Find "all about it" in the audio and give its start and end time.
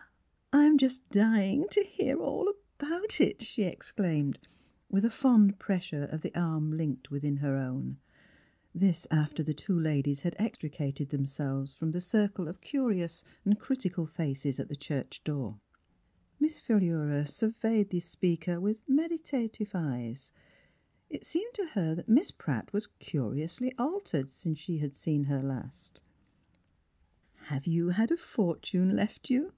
2.22-3.42